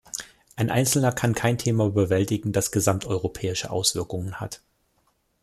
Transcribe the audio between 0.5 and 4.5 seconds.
Ein Einzelner kann kein Thema bewältigen, das gesamteuropäische Auswirkungen